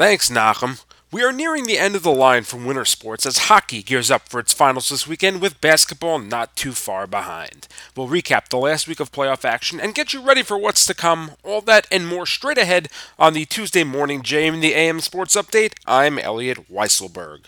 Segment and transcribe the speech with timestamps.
[0.00, 0.82] Thanks, Nachum.
[1.12, 4.30] We are nearing the end of the line for winter sports as hockey gears up
[4.30, 7.68] for its finals this weekend with basketball not too far behind.
[7.94, 10.94] We'll recap the last week of playoff action and get you ready for what's to
[10.94, 11.32] come.
[11.44, 15.74] All that and more straight ahead on the Tuesday morning JM the AM Sports Update.
[15.86, 17.40] I'm Elliot Weiselberg.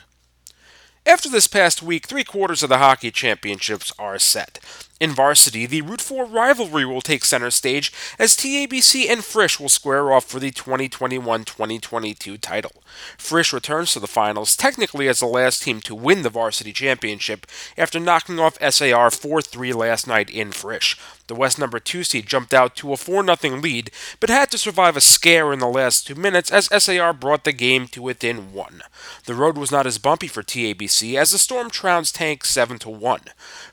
[1.06, 4.60] After this past week, three quarters of the hockey championships are set.
[5.02, 9.68] In varsity, the Route 4 rivalry will take center stage as TABC and Frisch will
[9.68, 12.70] square off for the 2021 2022 title.
[13.18, 17.48] Frisch returns to the finals, technically as the last team to win the varsity championship,
[17.76, 20.96] after knocking off SAR 4 3 last night in Frisch.
[21.26, 23.90] The West number 2 seed jumped out to a 4 0 lead,
[24.20, 27.52] but had to survive a scare in the last two minutes as SAR brought the
[27.52, 28.82] game to within one.
[29.24, 33.20] The road was not as bumpy for TABC as the Storm trounced Tank 7 1.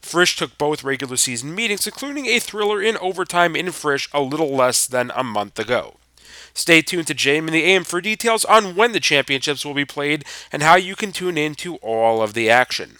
[0.01, 4.55] Frisch took both regular season meetings, including a thriller in overtime in Frisch a little
[4.55, 5.97] less than a month ago.
[6.53, 9.85] Stay tuned to JM in the AM for details on when the championships will be
[9.85, 12.97] played and how you can tune in to all of the action.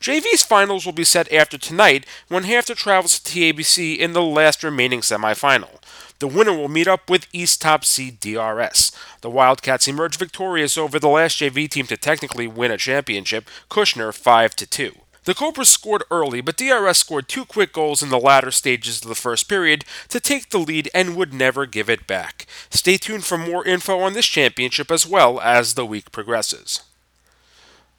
[0.00, 4.62] JV's finals will be set after tonight when HAFTR travels to TABC in the last
[4.62, 5.82] remaining semifinal.
[6.20, 8.92] The winner will meet up with East top seed DRS.
[9.22, 14.14] The Wildcats emerged victorious over the last JV team to technically win a championship, Kushner
[14.14, 14.92] 5 2.
[15.28, 19.10] The Cobras scored early, but DRS scored two quick goals in the latter stages of
[19.10, 22.46] the first period to take the lead and would never give it back.
[22.70, 26.80] Stay tuned for more info on this championship as well as the week progresses.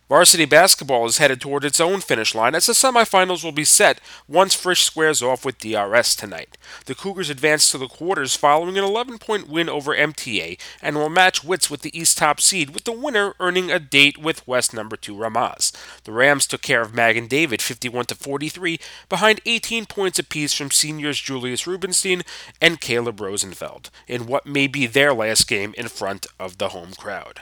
[0.09, 4.01] Varsity basketball is headed toward its own finish line as the semifinals will be set
[4.27, 6.57] once Frisch squares off with DRS tonight.
[6.87, 11.11] The Cougars advance to the quarters following an 11 point win over MTA and will
[11.11, 14.73] match wits with the East top seed, with the winner earning a date with West
[14.73, 15.71] number 2 Ramaz.
[16.05, 18.79] The Rams took care of Magen David 51 43
[19.09, 22.23] behind 18 points apiece from seniors Julius Rubenstein
[22.59, 26.93] and Caleb Rosenfeld in what may be their last game in front of the home
[26.97, 27.41] crowd.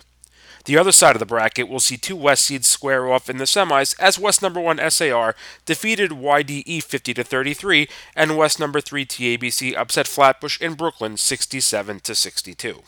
[0.68, 3.46] The other side of the bracket will see two West seeds square off in the
[3.46, 5.34] semis as West number 1 SAR
[5.66, 7.88] defeated YDE 50 to 33
[8.18, 12.84] and West number 3 TABC upset Flatbush in Brooklyn 67 to 62.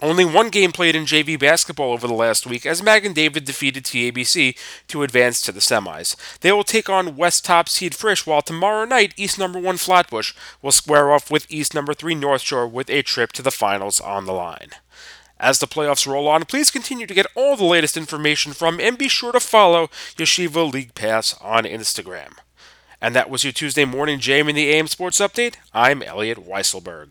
[0.00, 3.82] Only one game played in JV basketball over the last week as Magen David defeated
[3.84, 4.56] TABC
[4.86, 6.14] to advance to the semis.
[6.42, 10.32] They will take on West top seed Frisch, while tomorrow night East number 1 Flatbush
[10.62, 14.00] will square off with East number 3 North Shore with a trip to the finals
[14.00, 14.70] on the line.
[15.40, 18.98] As the playoffs roll on, please continue to get all the latest information from and
[18.98, 19.86] be sure to follow
[20.18, 22.34] Yeshiva League Pass on Instagram.
[23.00, 25.54] And that was your Tuesday morning JM in the AM Sports Update.
[25.72, 27.08] I'm Elliot Weiselberg.